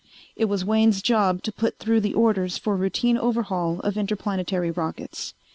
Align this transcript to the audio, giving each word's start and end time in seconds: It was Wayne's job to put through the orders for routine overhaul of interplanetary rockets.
It 0.35 0.45
was 0.45 0.65
Wayne's 0.65 1.03
job 1.03 1.43
to 1.43 1.51
put 1.51 1.77
through 1.77 2.01
the 2.01 2.15
orders 2.15 2.57
for 2.57 2.75
routine 2.75 3.19
overhaul 3.19 3.79
of 3.81 3.97
interplanetary 3.99 4.71
rockets. 4.71 5.35